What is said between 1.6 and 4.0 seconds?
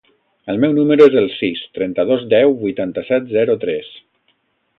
trenta-dos, deu, vuitanta-set, zero, tres.